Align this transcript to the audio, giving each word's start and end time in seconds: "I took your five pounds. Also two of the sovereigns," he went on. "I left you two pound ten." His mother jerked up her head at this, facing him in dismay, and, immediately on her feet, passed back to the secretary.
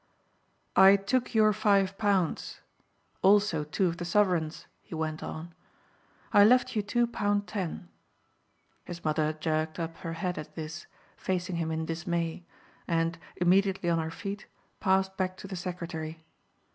"I 0.75 0.95
took 0.95 1.35
your 1.35 1.53
five 1.53 1.95
pounds. 1.99 2.59
Also 3.21 3.63
two 3.63 3.85
of 3.85 3.97
the 3.97 4.03
sovereigns," 4.03 4.65
he 4.81 4.95
went 4.95 5.21
on. 5.21 5.53
"I 6.33 6.43
left 6.43 6.75
you 6.75 6.81
two 6.81 7.05
pound 7.05 7.45
ten." 7.45 7.87
His 8.83 9.05
mother 9.05 9.31
jerked 9.33 9.77
up 9.79 9.97
her 9.97 10.13
head 10.13 10.39
at 10.39 10.55
this, 10.55 10.87
facing 11.17 11.57
him 11.57 11.69
in 11.69 11.85
dismay, 11.85 12.43
and, 12.87 13.19
immediately 13.35 13.91
on 13.91 13.99
her 13.99 14.09
feet, 14.09 14.47
passed 14.79 15.15
back 15.17 15.37
to 15.37 15.47
the 15.47 15.55
secretary. 15.55 16.23